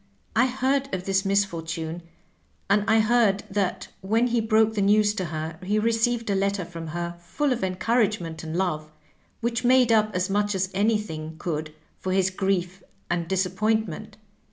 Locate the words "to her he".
5.13-5.77